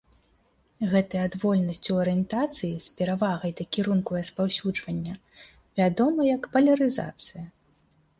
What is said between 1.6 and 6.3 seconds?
ў арыентацыі з перавагай да кірунку распаўсюджвання вядома